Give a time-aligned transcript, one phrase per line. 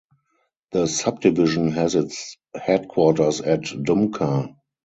[0.71, 4.55] The subdivision has its headquarters at Dumka.